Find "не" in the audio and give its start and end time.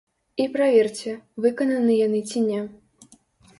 2.49-2.65